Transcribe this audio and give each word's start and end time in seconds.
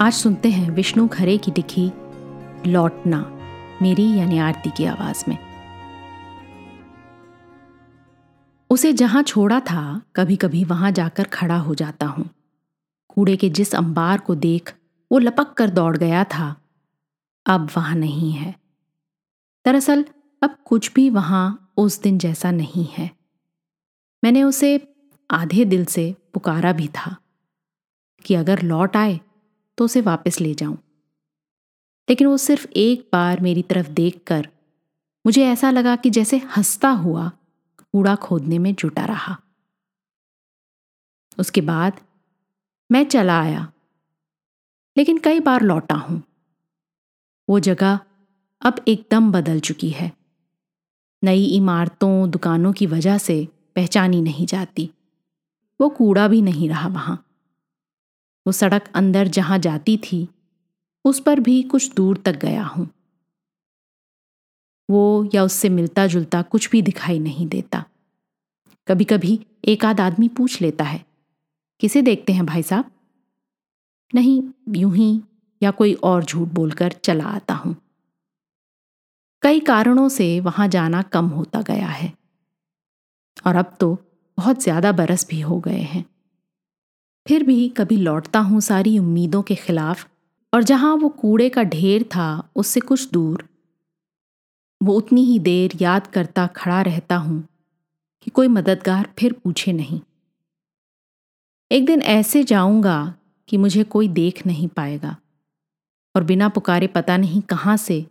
आज 0.00 0.12
सुनते 0.12 0.50
हैं 0.50 0.70
विष्णु 0.70 1.08
खरे 1.08 1.38
की 1.38 1.50
लिखी, 1.50 1.92
लौटना, 2.70 3.38
मेरी 3.82 4.18
यानी 4.18 4.38
आरती 4.38 4.70
की 4.70 4.84
आवाज़ 4.84 5.24
में। 5.28 5.38
उसे 8.70 8.92
जहाँ 8.92 9.22
छोड़ा 9.22 9.60
था 9.60 10.02
कभी 10.16 10.36
कभी 10.36 10.64
वहाँ 10.64 10.92
जाकर 10.92 11.24
खड़ा 11.24 11.56
हो 11.56 11.74
जाता 11.74 12.06
हूँ। 12.06 12.30
कूड़े 13.08 13.36
के 13.36 13.50
जिस 13.50 13.74
अंबार 13.74 14.20
को 14.20 14.34
देख, 14.34 14.74
वो 15.12 15.18
लपक 15.18 15.52
कर 15.52 15.70
दौड़ 15.70 15.96
गया 15.96 16.24
था। 16.24 16.56
अब 17.46 17.70
वहाँ 17.76 17.94
नहीं 17.94 18.32
है। 18.32 18.54
दरअसल, 19.64 20.04
अब 20.42 20.58
कुछ 20.64 20.94
भी 20.94 21.10
वहाँ 21.10 21.72
उस 21.76 22.02
दिन 22.02 22.18
जैसा 22.18 22.50
नहीं 22.50 22.86
है। 22.86 23.10
मैंने 24.24 24.42
उसे 24.42 24.94
आधे 25.30 25.64
दिल 25.64 25.84
से 25.84 26.16
पुकारा 26.34 26.72
भी 26.72 26.88
था 26.88 27.16
कि 28.24 28.34
अगर 28.34 28.62
लौट 28.62 28.96
आए 28.96 29.20
तो 29.78 29.84
उसे 29.84 30.00
वापस 30.00 30.40
ले 30.40 30.54
जाऊँ। 30.54 30.78
लेकिन 32.08 32.26
वो 32.26 32.36
सिर्फ़ 32.36 32.66
एक 32.76 33.08
बार 33.12 33.40
मेरी 33.40 33.62
तरफ़ 33.62 33.88
देखकर 33.88 34.48
मुझे 35.26 35.44
ऐसा 35.46 35.70
लगा 35.70 35.96
कि 35.96 36.10
जैसे 36.10 36.38
हंसता 36.56 36.88
हुआ 36.90 37.30
कूड़ा 37.92 38.14
खोदने 38.16 38.58
में 38.58 38.74
जुटा 38.74 39.04
रहा। 39.04 39.36
उसके 41.38 41.60
बाद 41.60 42.00
मैं 42.90 43.04
चला 43.04 43.40
आया, 43.40 43.72
लेकिन 44.96 45.18
कई 45.18 45.40
बार 45.40 45.62
लौटा 45.62 45.94
हूँ। 45.94 46.22
वो 47.48 47.60
जगह 47.60 47.98
अब 48.62 48.84
एकदम 48.88 49.32
बदल 49.32 49.60
चुकी 49.60 49.90
है। 49.90 50.12
नई 51.24 51.44
इमारतों, 51.44 52.30
दुकानों 52.30 52.72
की 52.72 52.86
वजह 52.86 53.18
से 53.18 53.48
पहचानी 53.76 54.22
नहीं 54.22 54.46
जाती। 54.46 54.90
वो 55.80 55.88
कूड़ा 55.88 56.28
भी 56.28 56.42
नहीं 56.42 56.68
रहा 56.68 56.88
वहाँ। 56.88 57.27
वो 58.48 58.52
सड़क 58.52 58.84
अंदर 58.94 59.28
जहाँ 59.28 59.58
जाती 59.58 59.96
थी, 59.96 60.28
उस 61.04 61.18
पर 61.20 61.40
भी 61.40 61.62
कुछ 61.62 61.94
दूर 61.94 62.16
तक 62.16 62.36
गया 62.36 62.62
हूँ। 62.64 62.88
वो 64.88 65.30
या 65.34 65.42
उससे 65.44 65.68
मिलता 65.68 66.06
जुलता 66.06 66.40
कुछ 66.44 66.70
भी 66.70 66.80
दिखाई 66.82 67.18
नहीं 67.18 67.46
देता। 67.48 67.84
कभी 68.88 69.04
कभी 69.04 69.38
एक 69.64 69.84
आध 69.84 70.00
आदमी 70.00 70.28
पूछ 70.28 70.60
लेता 70.62 70.84
है, 70.84 71.04
किसे 71.80 72.02
देखते 72.02 72.32
हैं 72.32 72.46
भाई 72.46 72.62
साहब? 72.62 72.90
नहीं, 74.12 74.42
यूँ 74.76 74.94
ही 74.96 75.12
या 75.62 75.70
कोई 75.70 75.94
और 75.94 76.24
झूठ 76.24 76.48
बोलकर 76.48 76.92
चला 77.04 77.24
आता 77.26 77.54
हूँ। 77.54 77.76
कई 79.42 79.60
कारणों 79.62 80.08
से 80.08 80.38
वहाँ 80.40 80.68
जाना 80.68 81.02
कम 81.02 81.26
होता 81.28 81.62
गया 81.62 81.88
है, 81.88 82.12
और 83.46 83.56
अब 83.56 83.76
तो 83.80 83.96
बहुत 84.38 84.62
ज़्यादा 84.62 84.92
बरस 84.94 85.26
भी 85.30 85.40
हो 85.40 85.60
गए 85.60 85.82
हैं। 85.84 86.04
फिर 87.28 87.42
भी 87.42 87.68
कभी 87.68 87.96
लौटता 87.96 88.38
हूँ 88.40 88.60
सारी 88.60 88.98
उम्मीदों 88.98 89.42
के 89.42 89.54
खिलाफ, 89.54 90.06
और 90.52 90.62
जहाँ 90.62 90.94
वो 90.94 91.08
कूड़े 91.08 91.48
का 91.48 91.62
ढेर 91.64 92.02
था, 92.02 92.48
उससे 92.56 92.80
कुछ 92.80 93.10
दूर। 93.10 93.44
वो 94.80 94.94
उतनी 94.94 95.24
ही 95.24 95.38
देर 95.38 95.76
याद 95.80 96.06
करता 96.06 96.46
खड़ा 96.46 96.80
रहता 96.82 97.16
हूँ 97.16 97.42
कि 98.22 98.30
कोई 98.30 98.48
मददगार 98.48 99.08
फिर 99.18 99.32
पूछे 99.34 99.72
नहीं। 99.72 100.00
एक 101.70 101.86
दिन 101.86 102.02
ऐसे 102.02 102.44
जाऊँगा 102.44 103.14
कि 103.48 103.56
मुझे 103.56 103.84
कोई 103.84 104.08
देख 104.08 104.46
नहीं 104.46 104.68
पाएगा, 104.68 105.16
और 106.14 106.24
बिना 106.24 106.48
पुकारे 106.48 106.86
पता 106.86 107.16
नहीं 107.16 107.42
कहाँ 107.42 107.76
से 107.76 108.04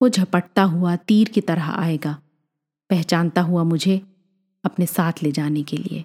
वो 0.00 0.08
झपटता 0.08 0.62
हुआ 0.62 0.96
तीर 0.98 1.28
की 1.28 1.40
तरह 1.40 1.70
आएगा, 1.70 2.16
पहचानता 2.90 3.42
हुआ 3.42 3.62
मुझे 3.64 4.00
अपने 4.64 4.86
साथ 4.86 5.22
ले 5.22 5.32
जाने 5.32 5.62
के 5.62 5.76
लिए। 5.76 6.04